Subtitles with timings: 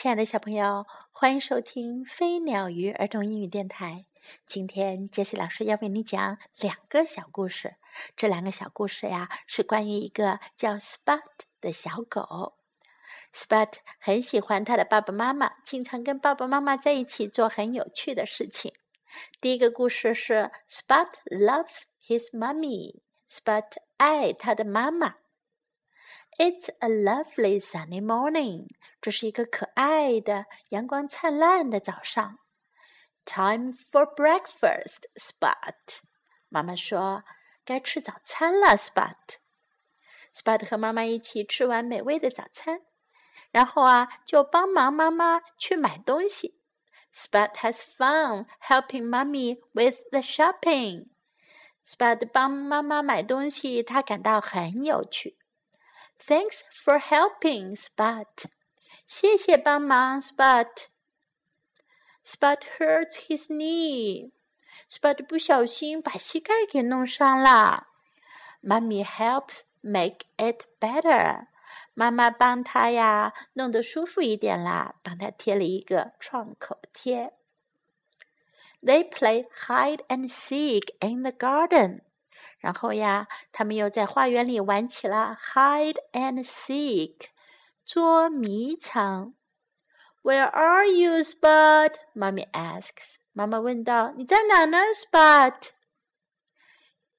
[0.00, 4.06] 亲爱的小朋友，欢迎收听飞鸟鱼儿童英语电台。
[4.46, 7.74] 今天杰西老师要为你讲两个小故事。
[8.16, 11.18] 这两个小故事呀，是关于一个叫 Spot
[11.60, 12.54] 的小狗。
[13.34, 18.72] Spot 很喜欢他的爸爸妈妈，经常跟爸爸妈妈在一起做很有趣的事情。
[19.40, 23.00] 第一个故事是 Spot loves his mummy。
[23.28, 25.16] Spot 爱他的妈妈。
[26.38, 28.68] It's a lovely sunny morning。
[29.00, 32.38] 这是一个可爱的、阳光灿烂的早上。
[33.24, 35.98] Time for breakfast, Spot。
[36.48, 37.24] 妈妈说
[37.66, 39.16] ：“该吃早餐了，Spot。”
[40.32, 42.82] Spot 和妈妈一起吃完美味的早餐，
[43.50, 46.60] 然后啊，就帮忙妈妈去买东西。
[47.12, 51.08] Spot has fun helping mommy with the shopping。
[51.84, 55.37] Spot 帮妈妈买东西，他感到很有趣。
[56.19, 58.45] Thanks for helping, Spot.
[59.05, 64.31] 谢谢帮忙，Spot。Spot hurts his knee.
[64.89, 67.87] Spot 不小心把膝盖给弄伤了。
[68.61, 71.47] Mummy helps make it better.
[71.93, 77.33] 妈妈帮他呀弄得舒服一点啦，帮他贴了一个创口贴。
[78.81, 82.01] They play hide and seek in the garden.
[82.58, 87.26] 然后呀，他们又在花园里玩起了 hide and seek，
[87.86, 89.34] 捉迷藏。
[90.22, 91.94] Where are you, Spot?
[92.14, 93.16] Mommy asks.
[93.32, 95.68] 妈妈问道：“你在哪呢，Spot？”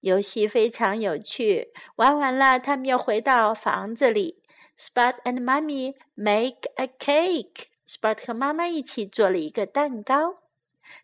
[0.00, 4.42] 游戏非常有趣，玩完了，他们又回到房子里。
[4.76, 7.66] Spot and Mommy make a cake.
[7.86, 10.42] Spot 和妈妈一起做了一个蛋糕。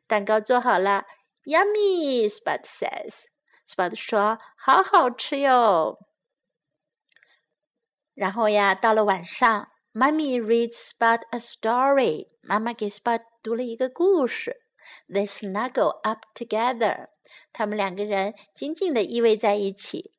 [0.06, 1.06] 蛋糕做好了
[1.44, 2.28] ，Yummy!
[2.28, 3.24] Spot says.
[3.68, 5.98] Spot 说：“好好吃哟。”
[8.14, 12.28] 然后呀，到了晚上，Mummy reads Spot a story。
[12.42, 14.62] 妈妈给 Spot 读了一个故事。
[15.08, 17.08] They snuggle up together。
[17.52, 20.12] 他们两个人紧紧地依偎在一起。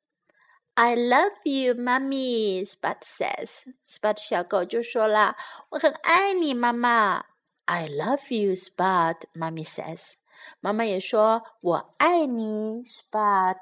[0.74, 2.66] I love you, Mummy.
[2.66, 3.62] Spot says.
[3.88, 5.38] Spot 小狗就说了
[5.72, 7.26] ：“我很爱你，妈妈。”
[7.66, 9.22] I love you, Spot.
[9.34, 10.16] Mummy says.
[10.61, 13.57] 妈妈也说：“我爱你，Spot。”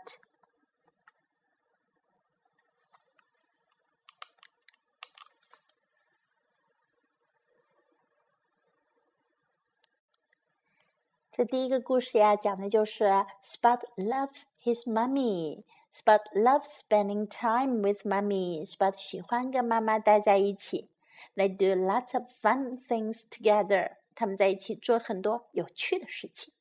[11.30, 13.04] 这第一个故事呀，讲的就是
[13.44, 15.62] Spot loves his mummy.
[15.92, 18.68] Spot loves spending time with mummy.
[18.68, 20.90] Spot 喜欢跟妈妈待在一起。
[21.36, 23.98] They do lots of fun things together.
[24.16, 26.52] 他们在一起做很多有趣的事情。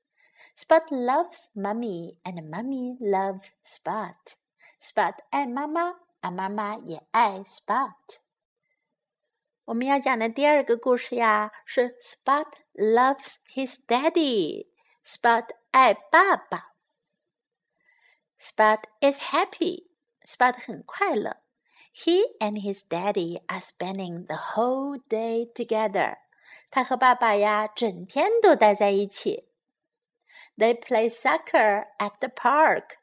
[0.56, 4.16] Spot loves mummy and mummy loves Spot.
[4.82, 7.94] Spot 爱妈妈，而妈妈也爱 Spot。
[9.66, 14.70] 我们要讲的第二个故事呀，是 Spot loves his daddy.
[15.06, 16.74] Spot 爱爸爸。
[18.40, 19.90] Spot is happy.
[20.24, 21.38] Spot 很快乐。
[21.94, 26.18] He and his daddy are spending the whole day together.
[26.70, 29.50] 他和爸爸呀，整天都待在一起。
[30.62, 32.98] They play soccer at the park.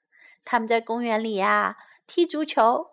[0.44, 1.76] 他们在公园里呀
[2.06, 2.91] 踢足球。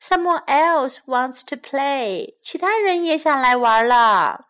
[0.00, 2.36] Someone else wants to play.
[2.42, 4.48] 其他人也想来玩了。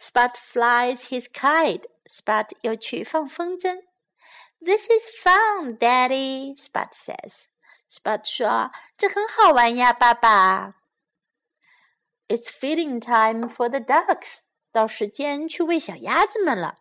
[0.00, 1.84] Spot flies his kite.
[2.06, 3.82] Spot 又去放风筝。
[4.60, 6.56] This is fun, Daddy.
[6.56, 7.44] Spot says.
[7.90, 10.74] Spot 说：“这很好玩呀，爸爸。”
[12.28, 14.38] It's feeding time for the ducks.
[14.70, 16.78] 到时间去喂小鸭子们了。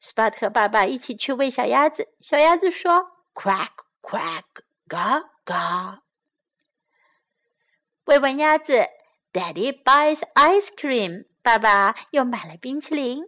[0.00, 2.14] Spot 和爸爸一起去喂小鸭子。
[2.20, 3.70] 小鸭子说：“Quack
[4.02, 4.44] quack,
[4.86, 6.02] 嘎嘎。”
[8.04, 8.86] 喂完鸭子，
[9.32, 11.26] Daddy buys ice cream。
[11.42, 13.24] 爸爸又买了冰淇淋。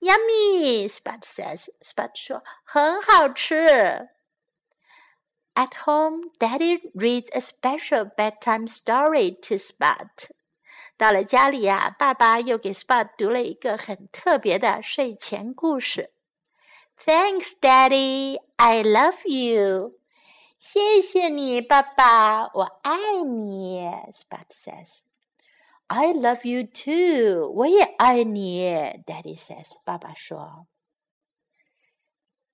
[0.00, 1.68] Yummy, Spot says.
[1.80, 4.08] Spot 说：“很好吃。”
[5.54, 10.30] At home, Daddy reads a special bedtime story to Spot.
[10.97, 16.11] 到了家里呀、爸爸又给 Spot 读了一个很特别的睡前故事。
[17.03, 18.39] Thanks, Daddy.
[18.55, 19.99] I love you.
[20.57, 23.81] 谢谢你，爸爸，我爱你。
[24.13, 24.99] Spot says.
[25.87, 27.51] I love you too.
[27.51, 28.63] 我也爱你。
[29.05, 29.73] Daddy says.
[29.83, 30.67] 爸爸说。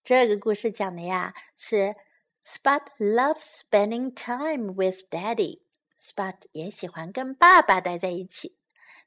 [0.03, 1.95] 这个故事讲的呀是
[2.43, 5.61] Spot loves spending time with Daddy.
[6.01, 8.57] Spot 也喜欢跟爸爸待在一起。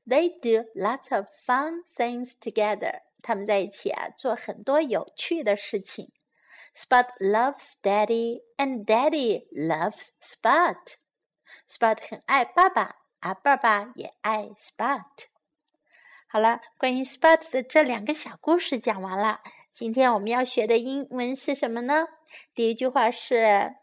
[0.06, 3.00] They do lots of fun things together.
[3.20, 6.12] 他们在一起啊，做很多有趣的事情。
[6.74, 10.76] Spot loves Daddy, and Daddy loves Spot.
[11.68, 15.04] Spot 很爱爸爸，而爸爸也爱 Spot。
[16.28, 19.40] 好了，关于 Spot 的这两个小故事讲完了。
[19.72, 22.06] 今天我们要学的英文是什么呢？
[22.54, 23.74] 第一句话是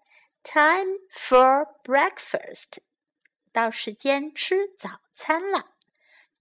[0.43, 2.77] "Time for breakfast"，
[3.51, 5.71] 到时间吃早餐了。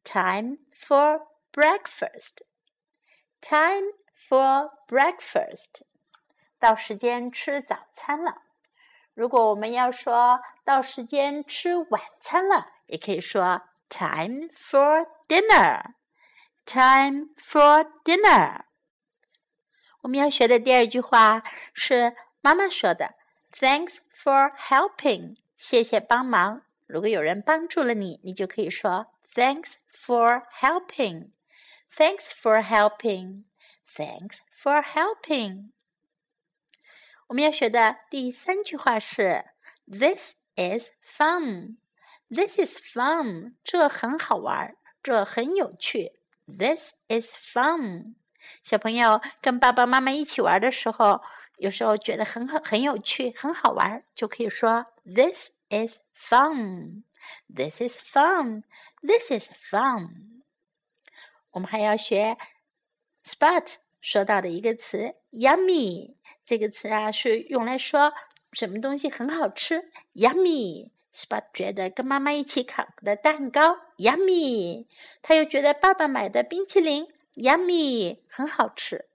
[0.05, 2.39] Time for breakfast.
[3.41, 3.93] Time
[4.29, 5.83] for breakfast.
[6.59, 8.43] 到时间吃早餐了。
[9.15, 15.95] 如果我们要说到时间吃晚餐了，也可以说 time for dinner.
[16.65, 18.63] Time for dinner.
[20.03, 21.43] 我们要学的第二句话
[21.75, 23.17] 是妈妈说的
[23.53, 26.63] ：“Thanks for helping。”谢谢帮忙。
[26.91, 31.31] 如果有人帮助了你，你就可以说 “Thanks for helping。”
[31.97, 33.45] Thanks for helping.
[33.97, 35.71] Thanks for helping.
[37.29, 39.45] 我们要学的第三句话是
[39.87, 41.77] "This is fun."
[42.29, 43.55] This is fun.
[43.65, 46.13] 这很好玩，这很有趣。
[46.47, 48.15] This is fun.
[48.63, 51.21] 小朋友跟爸爸妈妈一起玩的时候，
[51.59, 57.05] 有时候觉得很很很有趣，很好玩，就可以说 "This is fun."
[57.49, 58.65] This is fun.
[59.03, 60.43] This is fun.
[61.53, 62.37] 我们还要学
[63.25, 66.17] Spot 说到的一个词 "Yummy"。
[66.45, 68.13] 这个词啊是用来说
[68.53, 70.91] 什么东西很好吃，Yummy。
[71.13, 74.87] Spot 觉得跟妈妈一起烤的蛋糕 Yummy，
[75.23, 77.13] 他又觉得爸爸买的冰淇淋。
[77.35, 79.10] Yummy，很好吃。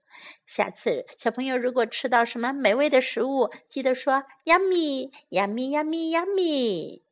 [0.46, 7.02] 下次小朋友如果吃到什么美味的食物，记得说 Yummy，Yummy，Yummy，Yummy。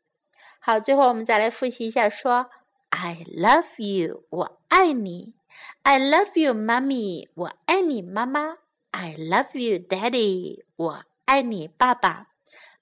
[0.60, 2.48] 好，最后我们再来复习一下，说
[2.90, 5.34] I love you，我爱你。
[5.82, 8.58] I love you，Mommy，我爱你，妈妈。
[8.90, 12.28] I love you，Daddy，我爱你，爸爸。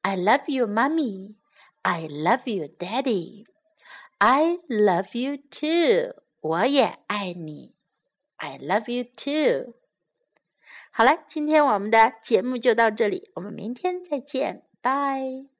[0.02, 7.74] I love you，Mommy，I love you，Daddy，I love you too，我也爱你。
[8.36, 9.74] I love you too。
[10.94, 15.51] 好了，今天我们的节目就到这里，我们明天再见，拜。